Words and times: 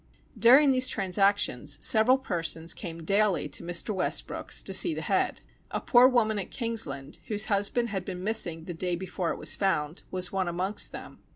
During 0.35 0.71
these 0.71 0.89
transactions, 0.89 1.77
several 1.79 2.17
persons 2.17 2.73
came 2.73 3.03
daily 3.03 3.47
to 3.49 3.63
Mr. 3.63 3.93
Westbrook's 3.93 4.63
to 4.63 4.73
see 4.73 4.95
the 4.95 5.03
head. 5.03 5.41
A 5.69 5.79
poor 5.79 6.07
woman 6.07 6.39
at 6.39 6.49
Kingsland, 6.49 7.19
whose 7.27 7.45
husband 7.53 7.89
had 7.89 8.03
been 8.03 8.23
missing 8.23 8.63
the 8.63 8.73
day 8.73 8.95
before 8.95 9.29
it 9.29 9.37
was 9.37 9.53
found, 9.55 10.01
was 10.09 10.31
one 10.31 10.47
amongst 10.47 10.91
them. 10.91 11.19